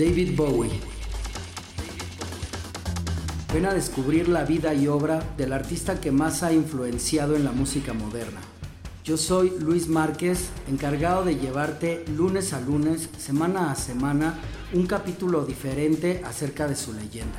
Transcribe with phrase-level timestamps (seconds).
[0.00, 0.70] David Bowie.
[3.52, 7.52] Ven a descubrir la vida y obra del artista que más ha influenciado en la
[7.52, 8.40] música moderna.
[9.04, 14.38] Yo soy Luis Márquez, encargado de llevarte lunes a lunes, semana a semana,
[14.72, 17.38] un capítulo diferente acerca de su leyenda.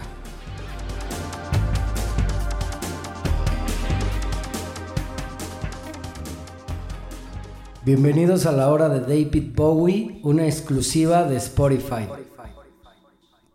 [7.83, 12.07] Bienvenidos a la hora de David Bowie, una exclusiva de Spotify.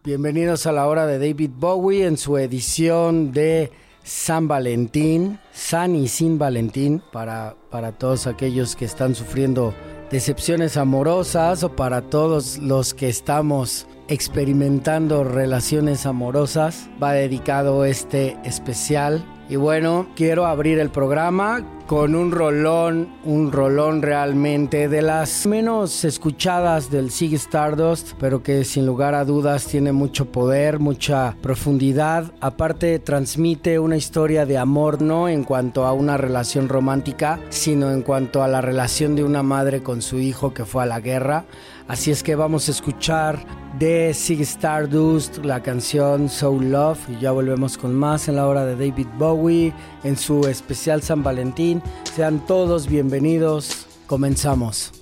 [0.06, 3.72] Bienvenidos a la hora de David Bowie en su edición de
[4.04, 9.74] San Valentín, San y Sin Valentín, para, para todos aquellos que están sufriendo
[10.08, 16.88] decepciones amorosas o para todos los que estamos experimentando relaciones amorosas.
[17.02, 19.24] Va dedicado este especial.
[19.48, 26.04] Y bueno, quiero abrir el programa con un rolón, un rolón realmente de las menos
[26.04, 32.32] escuchadas del Sig Stardust, pero que sin lugar a dudas tiene mucho poder, mucha profundidad.
[32.40, 38.02] Aparte transmite una historia de amor no en cuanto a una relación romántica, sino en
[38.02, 41.44] cuanto a la relación de una madre con su hijo que fue a la guerra.
[41.86, 47.32] Así es que vamos a escuchar de Sig Stardust la canción Soul Love y ya
[47.32, 49.72] volvemos con más en la hora de David Bowie
[50.04, 51.82] en su especial San Valentín.
[52.14, 53.86] Sean todos bienvenidos.
[54.06, 54.92] Comenzamos.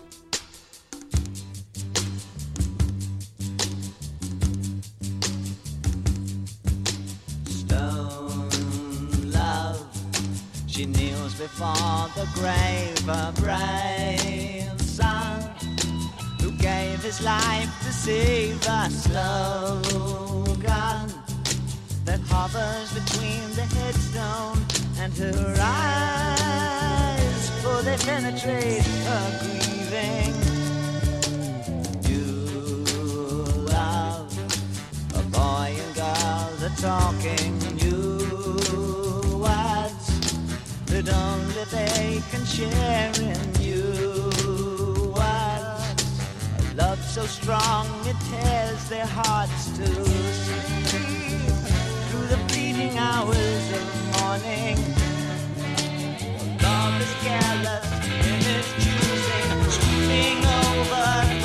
[7.47, 8.51] Stone
[9.31, 9.79] love,
[10.67, 12.95] she kneels before the grave,
[13.41, 14.24] brave
[17.05, 19.85] his life to save a slogan
[22.07, 24.59] that hovers between the headstone
[24.99, 30.35] and her eyes, for they penetrate her grieving.
[32.09, 32.25] You
[33.69, 34.33] love
[35.15, 38.17] a boy and girl that talking new
[39.45, 40.07] words
[40.87, 43.64] that only they can share in
[47.15, 50.75] so strong it tears their hearts to sleep
[52.09, 53.85] through the fleeting hours of
[54.19, 54.77] morning.
[56.61, 57.87] Love is careless
[58.31, 61.44] in its choosing, over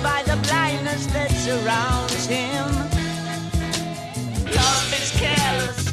[0.00, 2.66] by the blindness that surrounds him.
[4.54, 5.85] Love is careless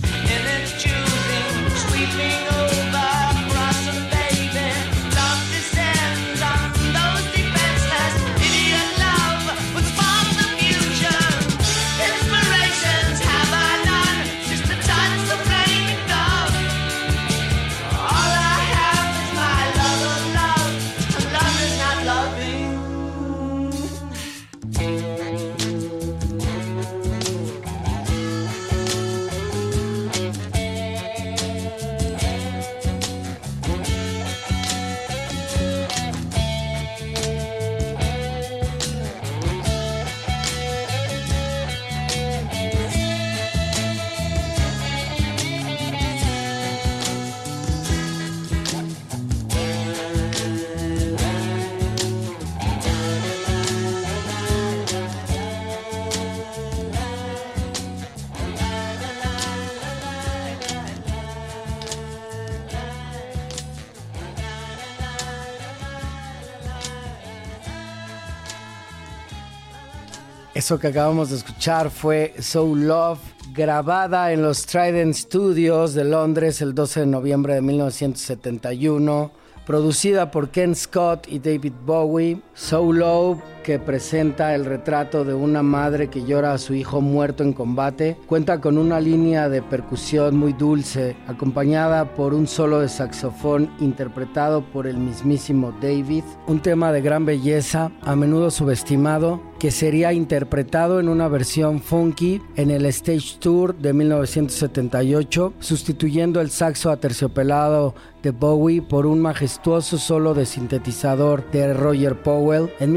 [70.63, 73.19] Eso que acabamos de escuchar fue Soul Love,
[73.53, 79.29] grabada en los Trident Studios de Londres el 12 de noviembre de 1971
[79.65, 82.41] producida por Ken Scott y David Bowie.
[82.53, 87.43] So Low que presenta el retrato de una madre que llora a su hijo muerto
[87.43, 88.17] en combate.
[88.27, 94.61] Cuenta con una línea de percusión muy dulce, acompañada por un solo de saxofón interpretado
[94.61, 96.23] por el mismísimo David.
[96.45, 102.41] Un tema de gran belleza, a menudo subestimado, que sería interpretado en una versión funky
[102.57, 109.97] en el Stage Tour de 1978, sustituyendo el saxo aterciopelado de Bowie por un majestuoso
[109.97, 112.71] solo de sintetizador de Roger Powell.
[112.79, 112.91] En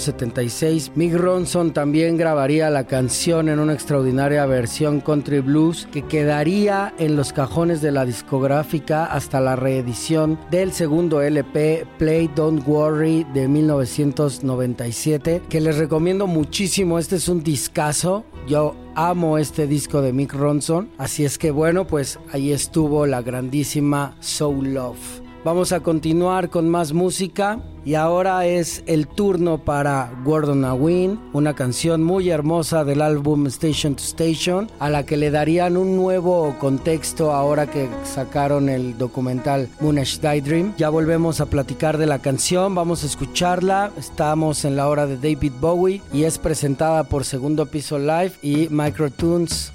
[0.00, 6.94] 1976, Mick Ronson también grabaría la canción en una extraordinaria versión country blues que quedaría
[6.98, 13.26] en los cajones de la discográfica hasta la reedición del segundo LP Play Don't Worry
[13.34, 16.98] de 1997, que les recomiendo muchísimo.
[16.98, 18.24] Este es un discazo.
[18.48, 20.88] Yo amo este disco de Mick Ronson.
[20.96, 25.19] Así es que bueno, pues ahí estuvo la grandísima Soul Love.
[25.42, 31.54] Vamos a continuar con más música y ahora es el turno para Gordon Awin, una
[31.54, 36.54] canción muy hermosa del álbum Station to Station, a la que le darían un nuevo
[36.58, 40.74] contexto ahora que sacaron el documental Moonish Daydream.
[40.76, 43.92] Ya volvemos a platicar de la canción, vamos a escucharla.
[43.96, 48.68] Estamos en la hora de David Bowie y es presentada por Segundo Piso Live y
[48.68, 49.72] Microtunes.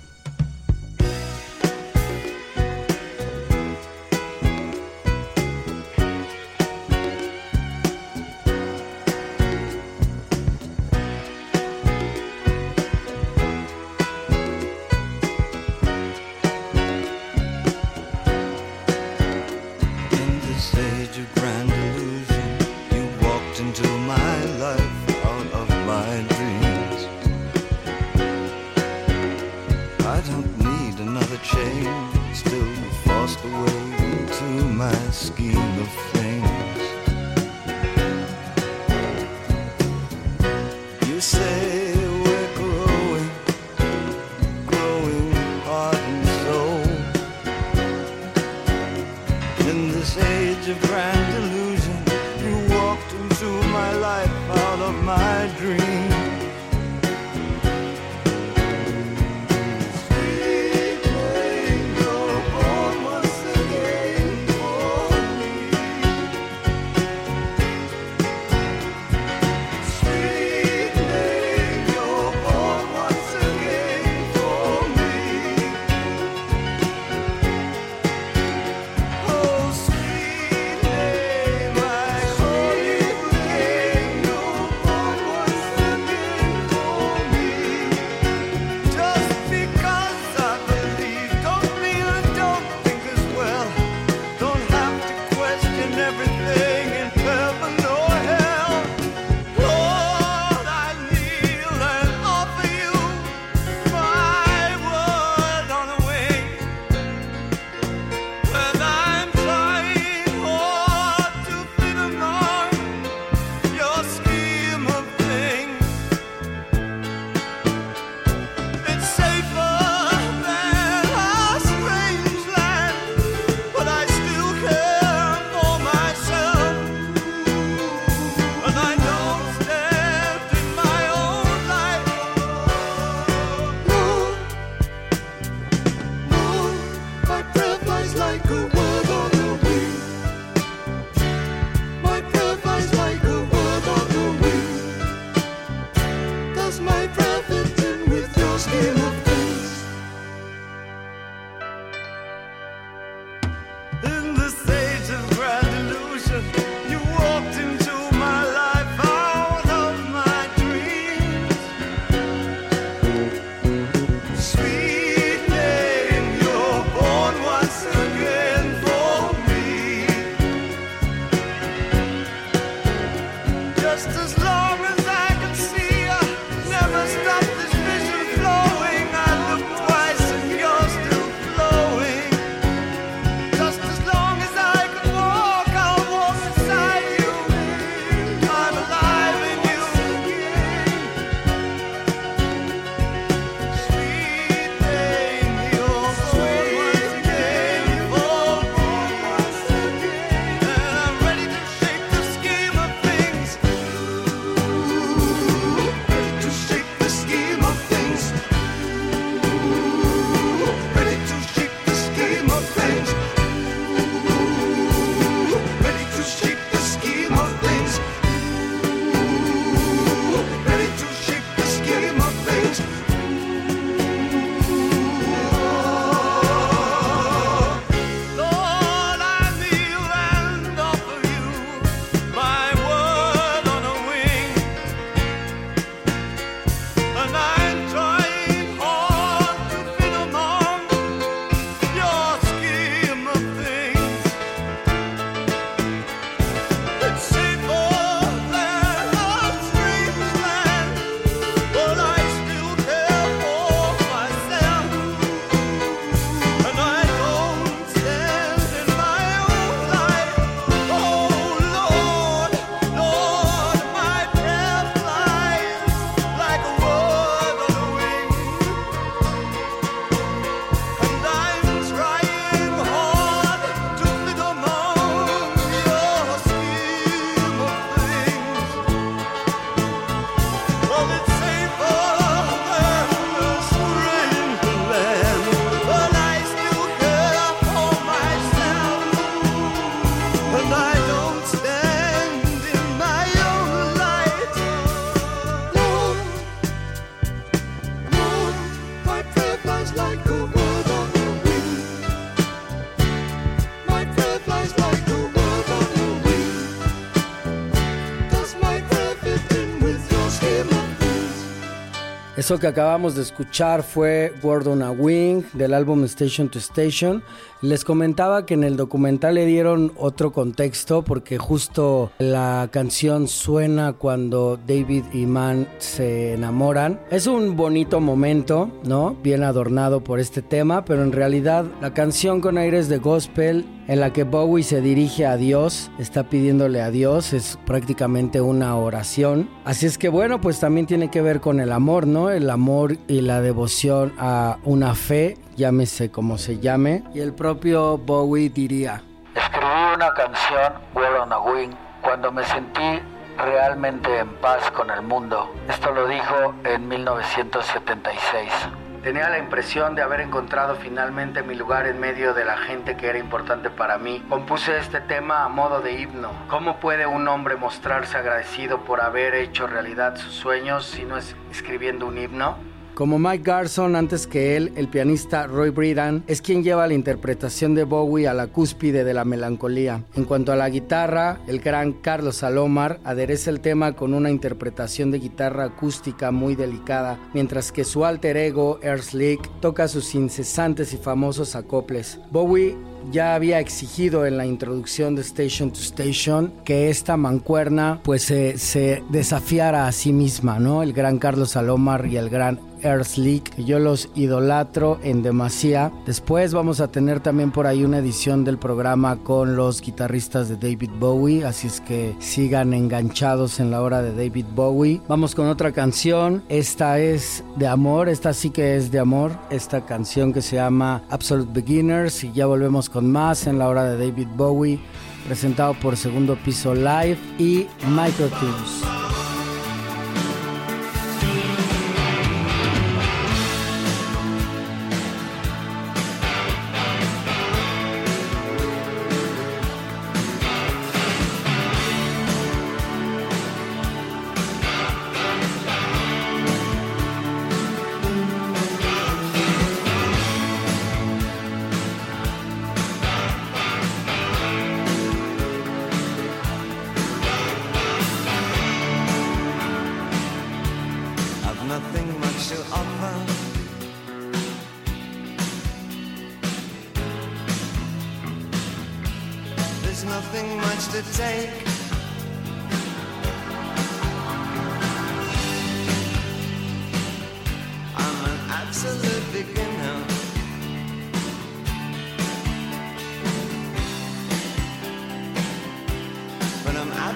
[312.45, 317.23] Eso que acabamos de escuchar fue Word on a Wing del álbum Station to Station.
[317.63, 323.93] Les comentaba que en el documental le dieron otro contexto porque justo la canción suena
[323.93, 326.99] cuando David y Man se enamoran.
[327.09, 329.17] Es un bonito momento, ¿no?
[329.23, 333.99] Bien adornado por este tema, pero en realidad la canción con aires de gospel en
[333.99, 339.49] la que Bowie se dirige a Dios, está pidiéndole a Dios, es prácticamente una oración.
[339.63, 342.29] Así es que bueno, pues también tiene que ver con el amor, ¿no?
[342.29, 347.03] El amor y la devoción a una fe, llámese como se llame.
[347.13, 349.03] Y el propio Bowie diría,
[349.35, 352.99] escribí una canción, Word on a Wing, cuando me sentí
[353.37, 355.51] realmente en paz con el mundo.
[355.69, 358.84] Esto lo dijo en 1976.
[359.05, 363.07] Tenía la impresión de haber encontrado finalmente mi lugar en medio de la gente que
[363.07, 364.25] era importante para mí.
[364.29, 366.31] Compuse este tema a modo de himno.
[366.47, 371.35] ¿Cómo puede un hombre mostrarse agradecido por haber hecho realidad sus sueños si no es
[371.51, 372.57] escribiendo un himno?
[372.95, 377.75] Como Mike Garson, antes que él, el pianista Roy Bridan es quien lleva la interpretación
[377.75, 380.05] de Bowie a la cúspide de la melancolía.
[380.15, 385.11] En cuanto a la guitarra, el gran Carlos Salomar adereza el tema con una interpretación
[385.11, 390.93] de guitarra acústica muy delicada, mientras que su alter ego, Air Slick, toca sus incesantes
[390.93, 392.17] y famosos acoples.
[392.31, 392.77] Bowie
[393.11, 398.57] ya había exigido en la introducción de Station to Station que esta mancuerna pues se,
[398.57, 400.81] se desafiara a sí misma, ¿no?
[400.81, 405.91] El gran Carlos Salomar y el gran Que yo los idolatro en demasía.
[406.05, 410.55] Después vamos a tener también por ahí una edición del programa con los guitarristas de
[410.55, 415.01] David Bowie, así es que sigan enganchados en la hora de David Bowie.
[415.07, 419.83] Vamos con otra canción, esta es de amor, esta sí que es de amor, esta
[419.83, 423.97] canción que se llama Absolute Beginners y ya volvemos con más en la hora de
[423.97, 424.79] David Bowie,
[425.25, 429.04] presentado por Segundo Piso Live y Microtunes.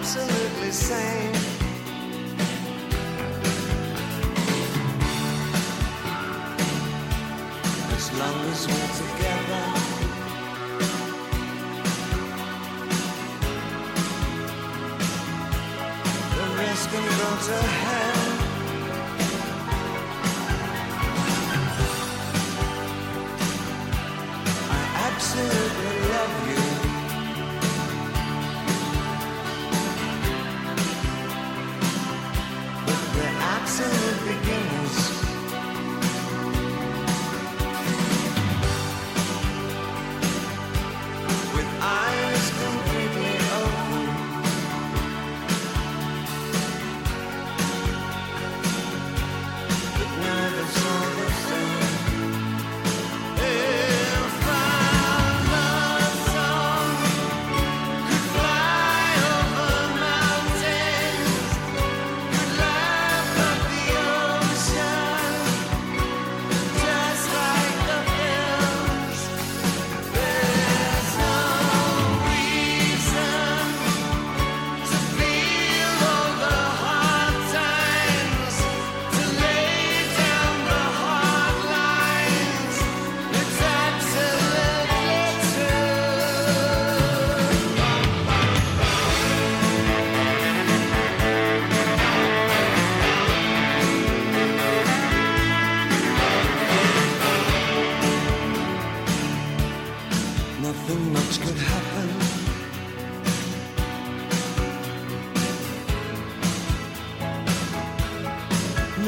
[0.09, 1.35] Absolutely sane.
[7.93, 9.65] as long as we're together.
[16.35, 17.78] The rest can go to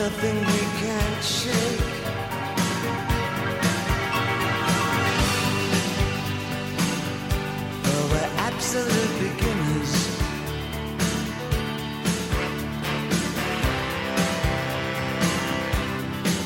[0.02, 1.80] Nothing we can't shake.
[7.84, 9.94] Though we're absolute beginners.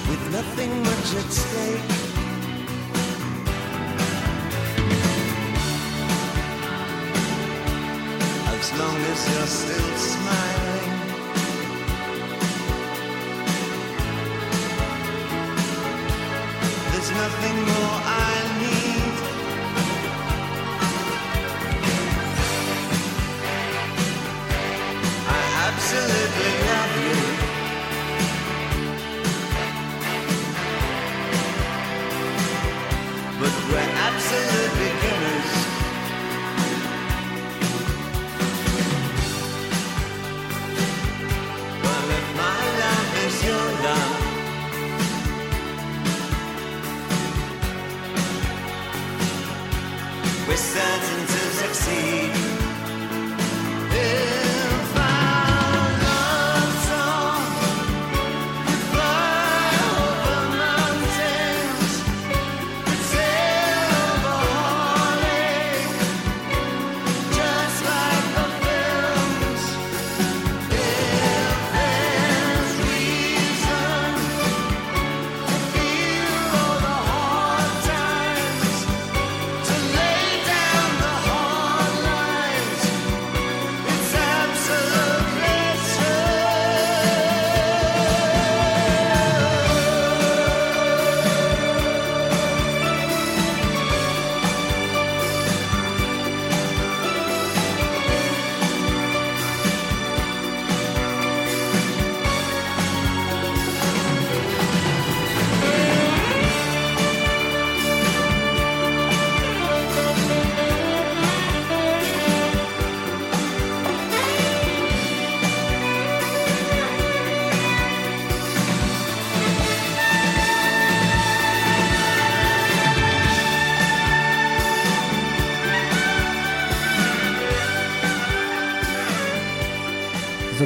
[0.09, 1.89] With nothing much at stake.
[8.51, 9.94] As long as you're still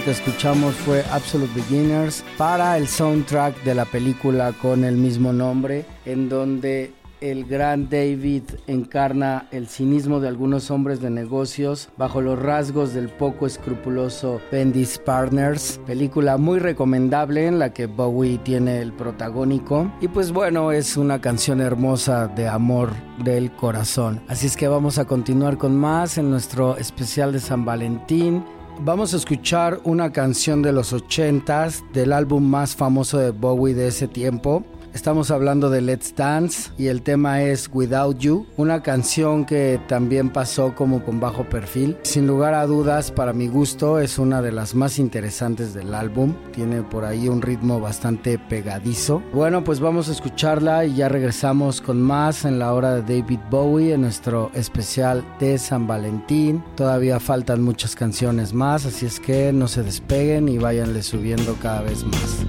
[0.09, 5.85] que escuchamos fue Absolute Beginners para el soundtrack de la película con el mismo nombre,
[6.03, 12.39] en donde el gran David encarna el cinismo de algunos hombres de negocios bajo los
[12.39, 15.79] rasgos del poco escrupuloso Bendis Partners.
[15.85, 19.91] Película muy recomendable en la que Bowie tiene el protagónico.
[20.01, 22.93] Y pues bueno, es una canción hermosa de amor
[23.23, 24.21] del corazón.
[24.27, 28.43] Así es que vamos a continuar con más en nuestro especial de San Valentín.
[28.81, 33.87] Vamos a escuchar una canción de los 80s del álbum más famoso de Bowie de
[33.87, 34.63] ese tiempo.
[34.99, 40.29] Estamos hablando de Let's Dance y el tema es Without You, una canción que también
[40.29, 41.95] pasó como con bajo perfil.
[42.01, 46.35] Sin lugar a dudas, para mi gusto, es una de las más interesantes del álbum.
[46.51, 49.23] Tiene por ahí un ritmo bastante pegadizo.
[49.33, 53.39] Bueno, pues vamos a escucharla y ya regresamos con más en la hora de David
[53.49, 56.61] Bowie en nuestro especial de San Valentín.
[56.75, 61.83] Todavía faltan muchas canciones más, así es que no se despeguen y váyanle subiendo cada
[61.83, 62.45] vez más.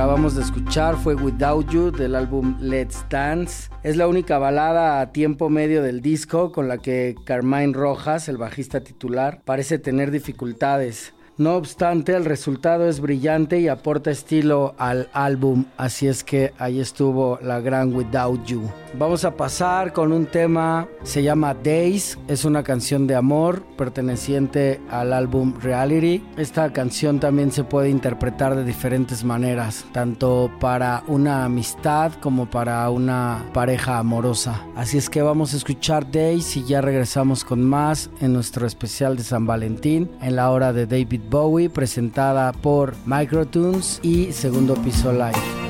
[0.00, 3.68] Acabamos de escuchar fue Without You del álbum Let's Dance.
[3.82, 8.38] Es la única balada a tiempo medio del disco con la que Carmine Rojas, el
[8.38, 11.12] bajista titular, parece tener dificultades.
[11.40, 16.80] No obstante, el resultado es brillante y aporta estilo al álbum, así es que ahí
[16.80, 18.70] estuvo la gran Without You.
[18.98, 24.82] Vamos a pasar con un tema, se llama Days, es una canción de amor perteneciente
[24.90, 26.22] al álbum Reality.
[26.36, 32.90] Esta canción también se puede interpretar de diferentes maneras, tanto para una amistad como para
[32.90, 34.62] una pareja amorosa.
[34.76, 39.16] Así es que vamos a escuchar Days y ya regresamos con más en nuestro especial
[39.16, 45.12] de San Valentín en la hora de David Bowie presentada por Microtunes y Segundo Piso
[45.12, 45.69] Live.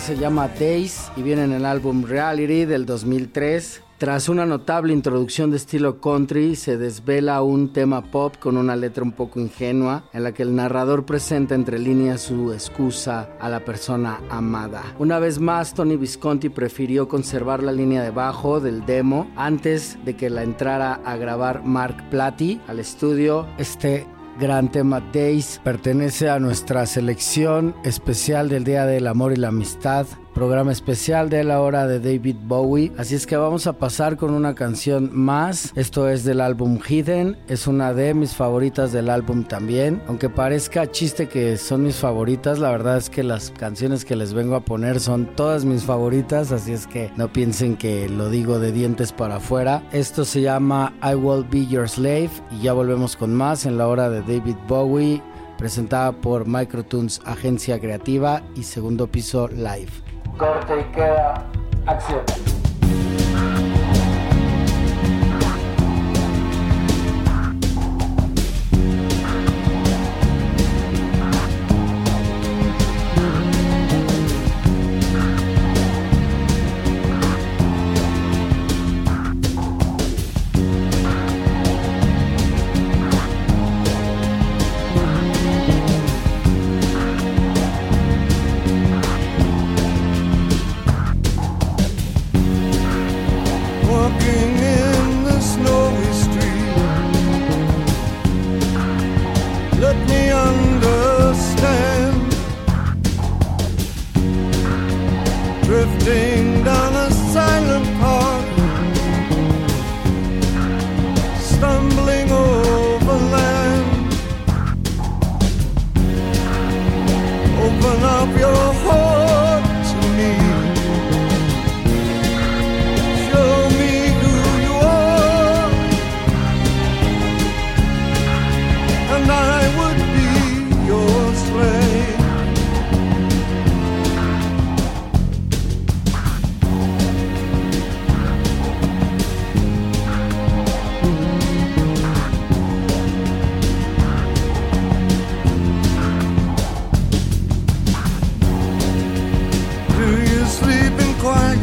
[0.00, 3.82] Se llama Days y viene en el álbum Reality del 2003.
[3.98, 9.04] Tras una notable introducción de estilo country, se desvela un tema pop con una letra
[9.04, 13.64] un poco ingenua, en la que el narrador presenta entre líneas su excusa a la
[13.64, 14.82] persona amada.
[14.98, 20.16] Una vez más, Tony Visconti prefirió conservar la línea de bajo del demo antes de
[20.16, 23.46] que la entrara a grabar Mark Platy al estudio.
[23.58, 24.06] Este
[24.40, 25.60] Gran tema Days.
[25.62, 31.44] Pertenece a nuestra selección especial del Día del Amor y la Amistad, programa especial de
[31.44, 32.92] la hora de David Bowie.
[32.98, 35.72] Así es que vamos a pasar con una canción más.
[35.76, 40.02] Esto es del álbum Hidden, es una de mis favoritas del álbum también.
[40.08, 44.32] Aunque parezca chiste que son mis favoritas, la verdad es que las canciones que les
[44.32, 48.58] vengo a poner son todas mis favoritas, así es que no piensen que lo digo
[48.58, 49.82] de dientes para afuera.
[49.92, 53.88] Esto se llama I Will Be Your Slave y ya volvemos con más en la
[53.88, 55.22] hora de David Bowie,
[55.58, 60.11] presentada por Microtunes Agencia Creativa y Segundo Piso Live.
[60.36, 61.44] Corte y queda
[61.86, 62.22] acción.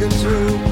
[0.10, 0.69] through.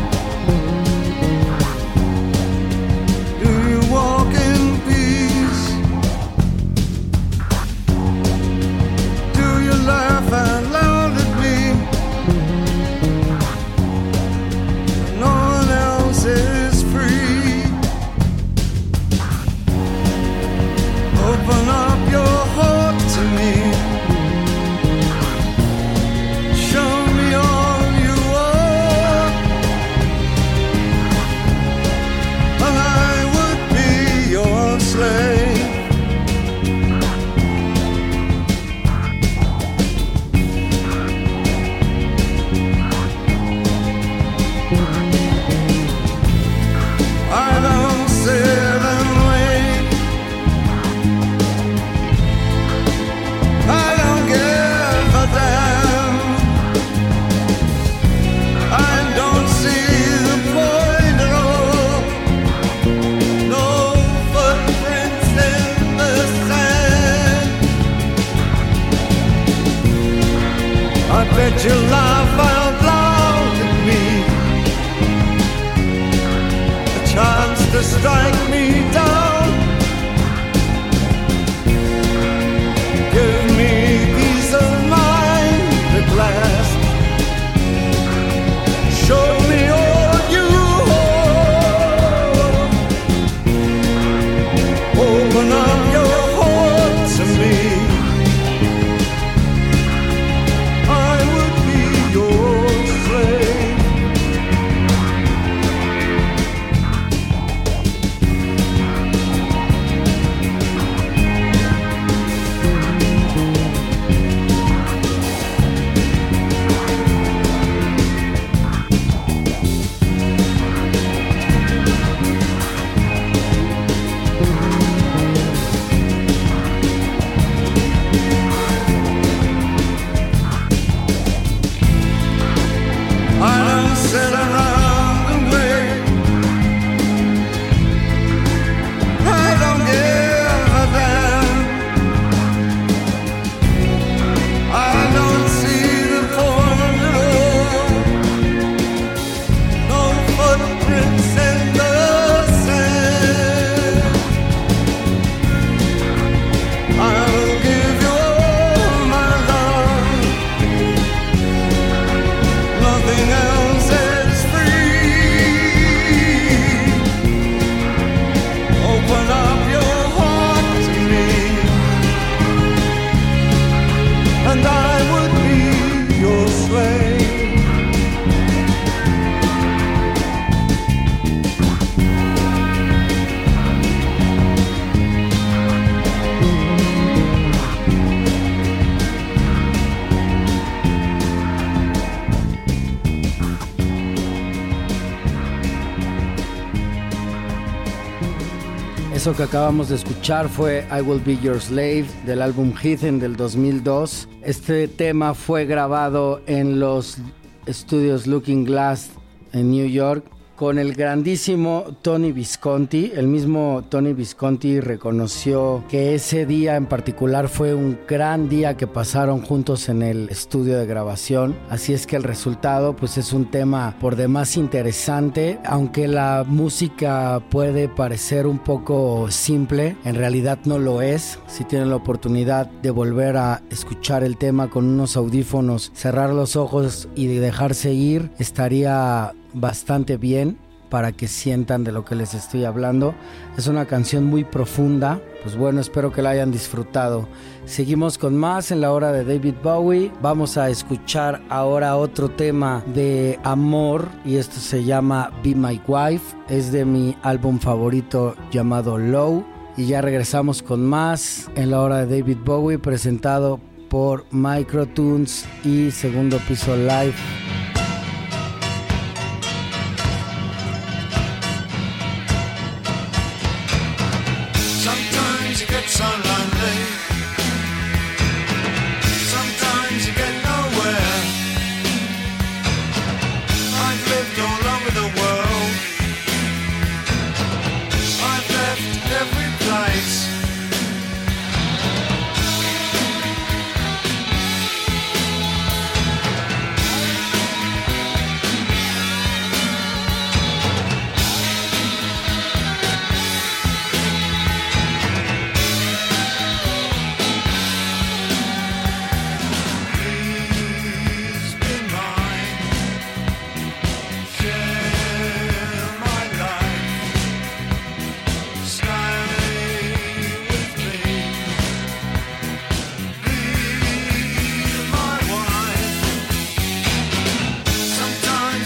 [199.28, 203.36] Eso que acabamos de escuchar fue I Will Be Your Slave del álbum Heathen del
[203.36, 204.30] 2002.
[204.42, 207.18] Este tema fue grabado en los
[207.66, 209.10] estudios Looking Glass
[209.52, 210.24] en New York
[210.58, 213.12] con el grandísimo Tony Visconti.
[213.16, 218.88] El mismo Tony Visconti reconoció que ese día en particular fue un gran día que
[218.88, 221.56] pasaron juntos en el estudio de grabación.
[221.70, 227.40] Así es que el resultado pues es un tema por demás interesante, aunque la música
[227.52, 231.40] puede parecer un poco simple, en realidad no lo es.
[231.46, 236.56] Si tienen la oportunidad de volver a escuchar el tema con unos audífonos, cerrar los
[236.56, 240.58] ojos y de dejarse ir, estaría bastante bien
[240.90, 243.14] para que sientan de lo que les estoy hablando.
[243.58, 245.22] Es una canción muy profunda.
[245.44, 247.28] Pues bueno, espero que la hayan disfrutado.
[247.66, 250.12] Seguimos con más en la hora de David Bowie.
[250.22, 256.36] Vamos a escuchar ahora otro tema de amor y esto se llama Be My Wife.
[256.50, 259.46] Es de mi álbum favorito llamado Low.
[259.76, 265.92] Y ya regresamos con más en la hora de David Bowie presentado por Microtunes y
[265.92, 267.14] Segundo Piso Live.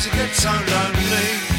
[0.04, 1.51] music gets so lonely.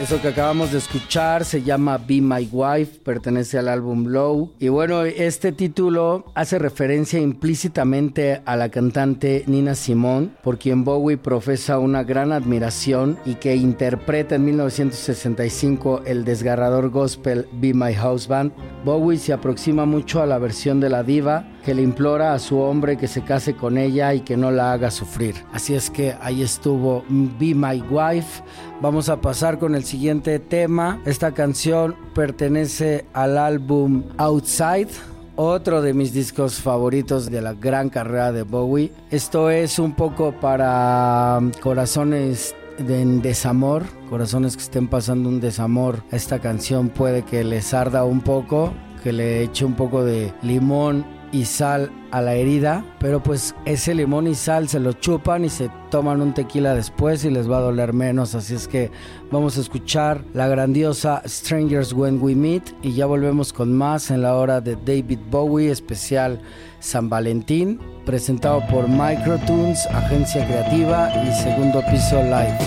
[0.00, 4.50] Eso que acabamos de escuchar se llama Be My Wife, pertenece al álbum Low.
[4.58, 11.18] Y bueno, este título hace referencia implícitamente a la cantante Nina Simone, por quien Bowie
[11.18, 18.52] profesa una gran admiración y que interpreta en 1965 el desgarrador gospel Be My Husband.
[18.86, 22.58] Bowie se aproxima mucho a la versión de la diva que le implora a su
[22.58, 25.34] hombre que se case con ella y que no la haga sufrir.
[25.52, 28.42] Así es que ahí estuvo Be My Wife.
[28.80, 31.00] Vamos a pasar con el siguiente tema.
[31.04, 34.88] Esta canción pertenece al álbum Outside.
[35.36, 38.92] Otro de mis discos favoritos de la gran carrera de Bowie.
[39.10, 46.02] Esto es un poco para corazones en desamor, corazones que estén pasando un desamor.
[46.10, 51.04] Esta canción puede que les arda un poco, que le eche un poco de limón
[51.32, 55.48] y sal a la herida, pero pues ese limón y sal se lo chupan y
[55.48, 58.90] se toman un tequila después y les va a doler menos, así es que
[59.30, 64.22] vamos a escuchar la grandiosa Strangers When We Meet y ya volvemos con más en
[64.22, 66.40] la hora de David Bowie especial
[66.80, 72.58] San Valentín, presentado por Microtunes, agencia creativa y segundo piso live.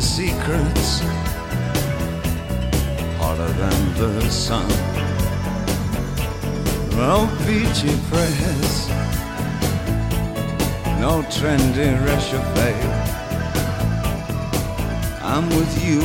[0.00, 1.00] Slinky secrets
[3.18, 4.68] hotter than the sun.
[6.90, 8.88] No peachy prayers,
[11.00, 12.72] no trendy rechauffe.
[15.22, 16.02] I'm with you,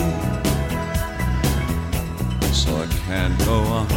[2.53, 3.87] so I can't go on.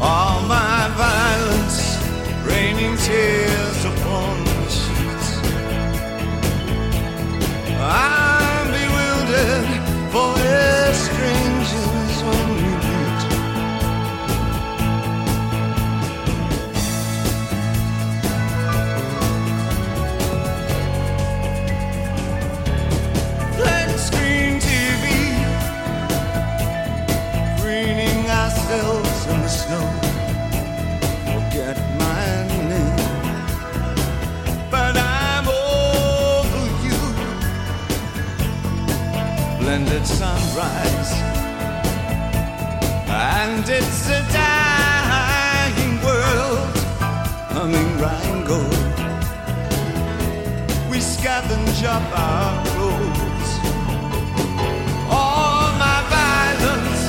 [0.00, 1.98] All my violence,
[2.46, 4.49] raining tears upon
[7.92, 9.66] I'm bewildered,
[10.12, 10.38] for
[39.80, 41.12] Blended sunrise,
[43.08, 46.76] and it's a dying world,
[47.48, 48.74] humming Rheingold.
[50.90, 53.50] We scavenge up our clothes.
[55.08, 57.02] All my violence,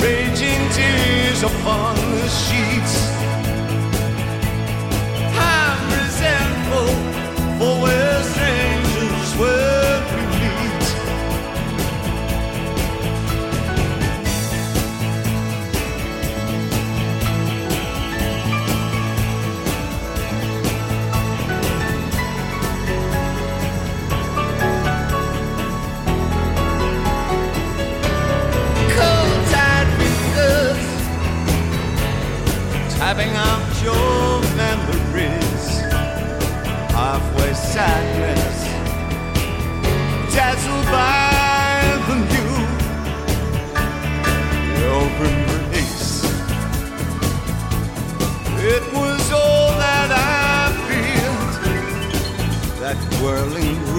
[0.00, 2.71] raging tears upon the sheets.
[53.22, 53.91] whirling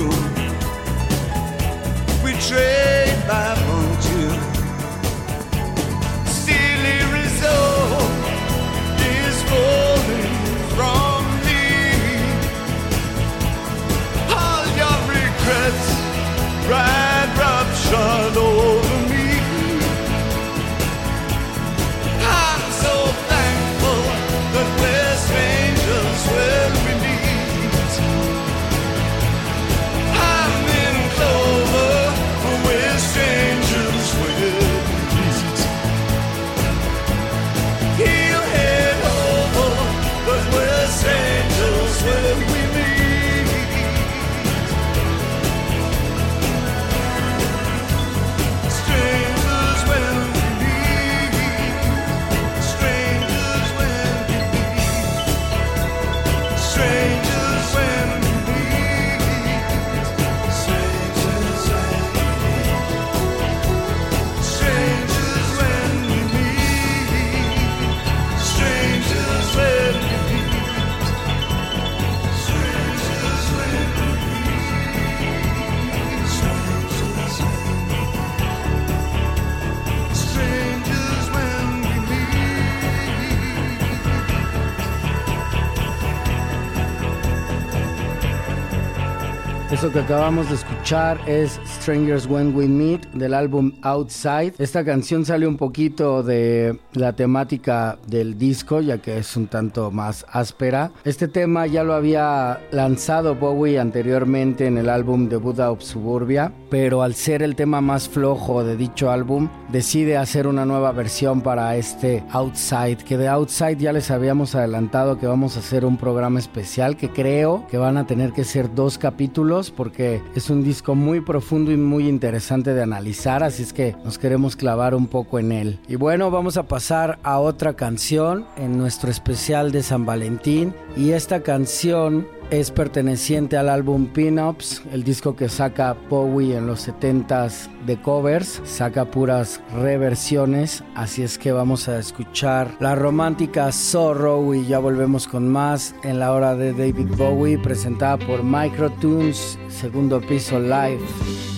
[89.83, 94.53] Eso que acabamos de escuchar es Strangers When We Meet del álbum Outside.
[94.57, 99.91] Esta canción sale un poquito de la temática del disco, ya que es un tanto
[99.91, 100.93] más áspera.
[101.03, 106.53] Este tema ya lo había lanzado Bowie anteriormente en el álbum de Buddha of Suburbia,
[106.69, 111.41] pero al ser el tema más flojo de dicho álbum, decide hacer una nueva versión
[111.41, 115.97] para este Outside, que de Outside ya les habíamos adelantado que vamos a hacer un
[115.97, 120.63] programa especial que creo que van a tener que ser dos capítulos porque es un
[120.63, 125.07] disco muy profundo y muy interesante de analizar, así es que nos queremos clavar un
[125.07, 125.79] poco en él.
[125.87, 131.11] Y bueno, vamos a pasar a otra canción en nuestro especial de San Valentín y
[131.11, 132.27] esta canción
[132.59, 138.61] es perteneciente al álbum Pin-Ups, el disco que saca Bowie en los 70s de covers,
[138.63, 145.27] saca puras reversiones, así es que vamos a escuchar la romántica Sorrow y ya volvemos
[145.27, 151.52] con más en la hora de David Bowie presentada por Microtunes, segundo piso live.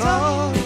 [0.00, 0.59] Sorrow.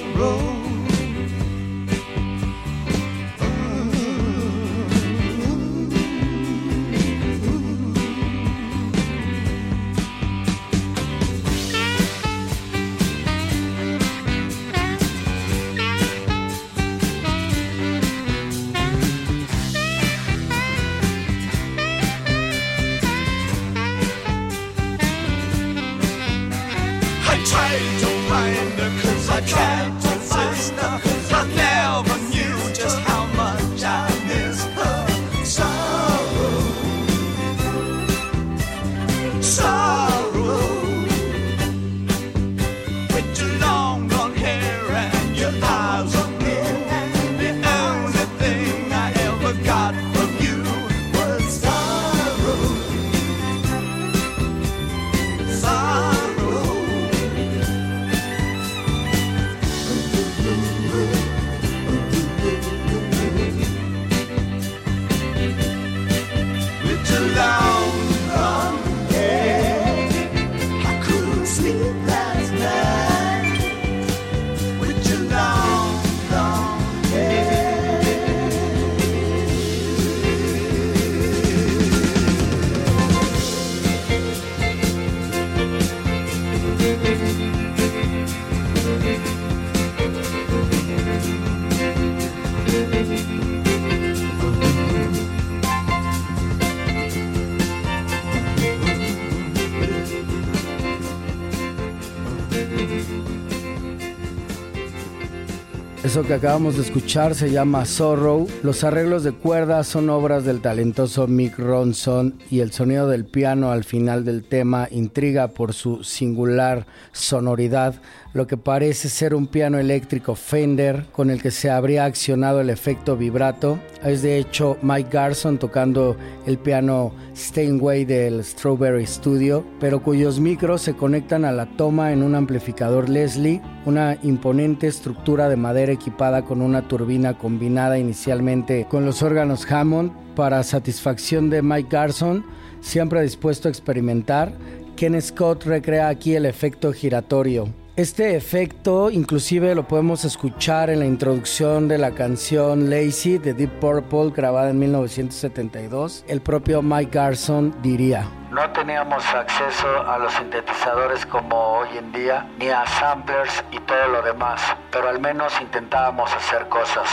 [106.14, 108.46] Eso que acabamos de escuchar se llama Sorrow.
[108.62, 113.72] Los arreglos de cuerdas son obras del talentoso Mick Ronson y el sonido del piano
[113.72, 118.00] al final del tema intriga por su singular sonoridad,
[118.32, 122.70] lo que parece ser un piano eléctrico Fender con el que se habría accionado el
[122.70, 123.80] efecto vibrato.
[124.04, 130.82] Es de hecho Mike Garson tocando el piano Steinway del Strawberry Studio, pero cuyos micros
[130.82, 136.42] se conectan a la toma en un amplificador Leslie, una imponente estructura de madera equipada
[136.42, 142.44] con una turbina combinada inicialmente con los órganos Hammond para satisfacción de Mike Garson,
[142.82, 144.52] siempre dispuesto a experimentar.
[144.96, 147.83] Ken Scott recrea aquí el efecto giratorio.
[147.96, 153.78] Este efecto inclusive lo podemos escuchar en la introducción de la canción Lazy de Deep
[153.78, 156.24] Purple grabada en 1972.
[156.26, 158.28] El propio Mike Garson diría.
[158.50, 164.08] No teníamos acceso a los sintetizadores como hoy en día, ni a samplers y todo
[164.08, 167.08] lo demás, pero al menos intentábamos hacer cosas.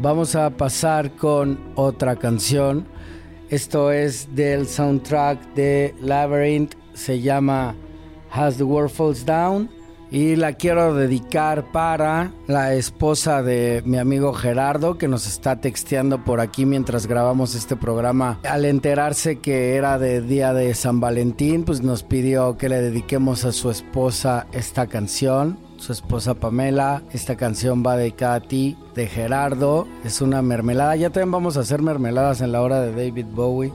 [0.00, 2.88] Vamos a pasar con otra canción.
[3.50, 7.76] Esto es del soundtrack de Labyrinth, se llama
[8.32, 9.83] Has the World Falls Down
[10.14, 16.22] Y la quiero dedicar para la esposa de mi amigo Gerardo, que nos está texteando
[16.22, 18.38] por aquí mientras grabamos este programa.
[18.48, 23.44] Al enterarse que era de día de San Valentín, pues nos pidió que le dediquemos
[23.44, 25.58] a su esposa esta canción.
[25.78, 29.88] Su esposa Pamela, esta canción va dedicada a ti, de Gerardo.
[30.04, 30.94] Es una mermelada.
[30.94, 33.72] Ya también vamos a hacer mermeladas en la hora de David Bowie.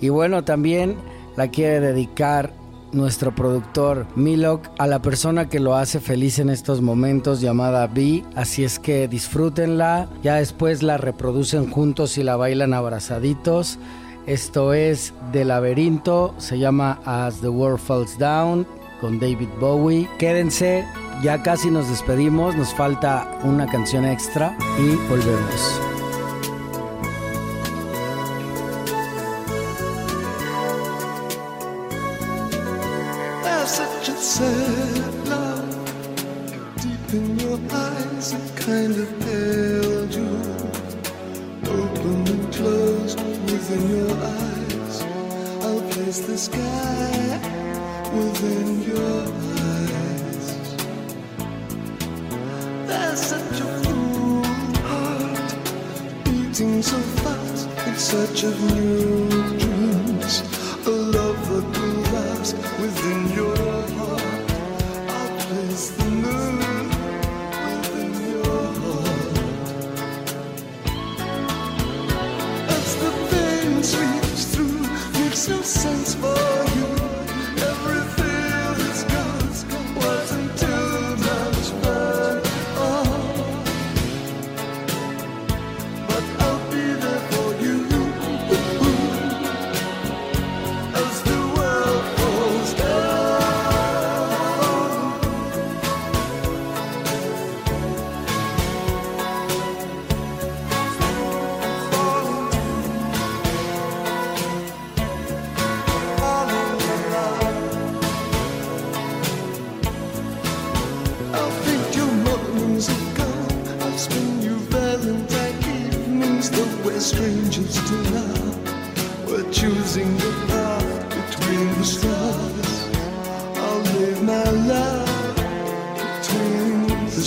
[0.00, 0.96] Y bueno, también
[1.36, 2.54] la quiere dedicar
[2.92, 8.24] nuestro productor Milok a la persona que lo hace feliz en estos momentos llamada B.
[8.34, 10.08] Así es que disfrútenla.
[10.22, 13.78] Ya después la reproducen juntos y la bailan abrazaditos.
[14.26, 18.66] Esto es de laberinto, se llama As the World Falls Down
[19.00, 20.08] con David Bowie.
[20.18, 20.84] Quédense,
[21.22, 25.87] ya casi nos despedimos, nos falta una canción extra y volvemos.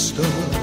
[0.01, 0.60] still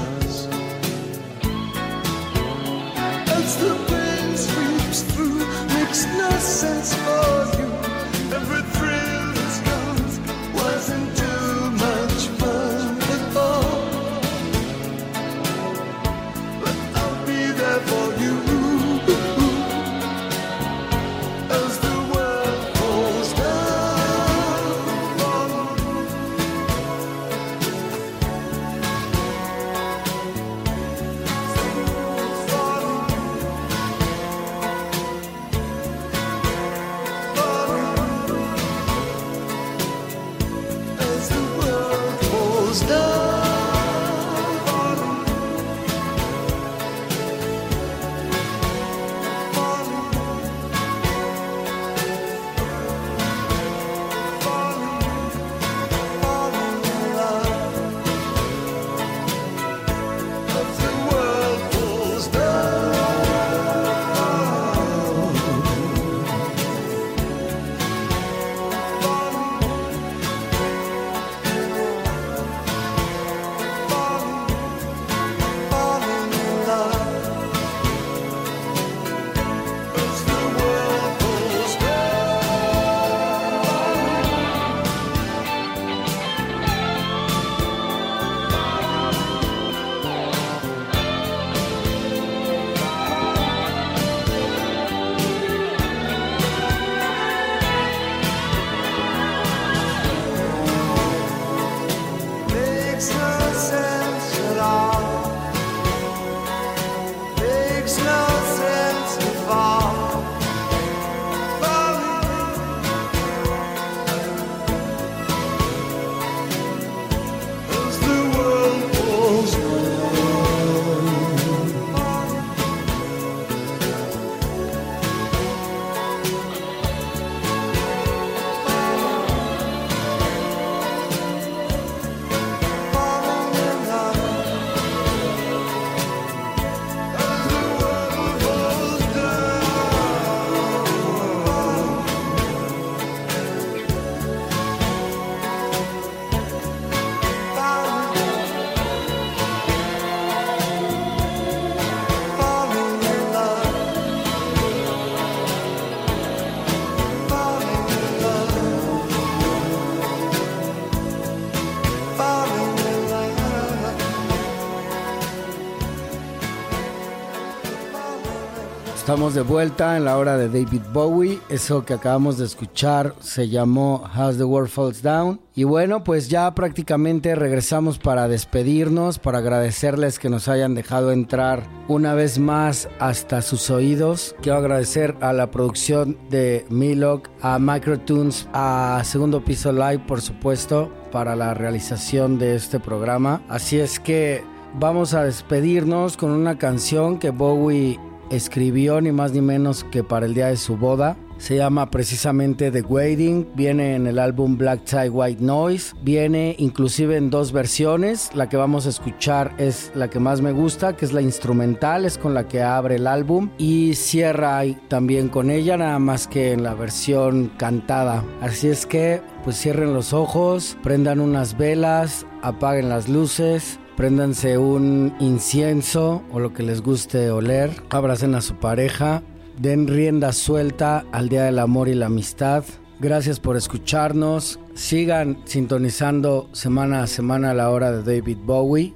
[169.09, 171.39] Estamos de vuelta en la hora de David Bowie.
[171.49, 175.41] Eso que acabamos de escuchar se llamó As the World Falls Down.
[175.55, 181.63] Y bueno, pues ya prácticamente regresamos para despedirnos, para agradecerles que nos hayan dejado entrar
[181.87, 184.35] una vez más hasta sus oídos.
[184.43, 190.93] Quiero agradecer a la producción de Milok, a Microtunes, a Segundo Piso Live, por supuesto,
[191.11, 193.41] para la realización de este programa.
[193.49, 194.43] Así es que
[194.79, 197.99] vamos a despedirnos con una canción que Bowie
[198.31, 201.17] escribió ni más ni menos que para el día de su boda.
[201.37, 207.15] Se llama precisamente The Waiting, viene en el álbum Black Tie White Noise, viene inclusive
[207.15, 211.05] en dos versiones, la que vamos a escuchar es la que más me gusta, que
[211.05, 213.51] es la instrumental, es con la que abre el álbum.
[213.57, 218.25] Y cierra también con ella, nada más que en la versión cantada.
[218.41, 225.13] Así es que pues cierren los ojos, prendan unas velas, apaguen las luces, Préndanse un
[225.19, 227.69] incienso o lo que les guste oler.
[227.89, 229.21] Abracen a su pareja.
[229.57, 232.63] Den rienda suelta al Día del Amor y la Amistad.
[233.01, 234.57] Gracias por escucharnos.
[234.73, 238.93] Sigan sintonizando semana a semana a la hora de David Bowie.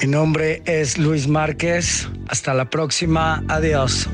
[0.00, 2.08] Mi nombre es Luis Márquez.
[2.28, 3.42] Hasta la próxima.
[3.48, 4.08] Adiós.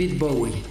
[0.00, 0.62] David Bowie.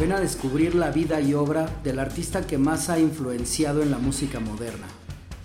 [0.00, 3.98] Ven a descubrir la vida y obra del artista que más ha influenciado en la
[3.98, 4.86] música moderna.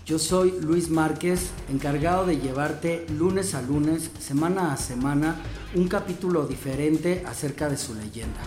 [0.05, 5.36] Yo soy Luis Márquez, encargado de llevarte lunes a lunes, semana a semana,
[5.76, 8.39] un capítulo diferente acerca de su leyenda.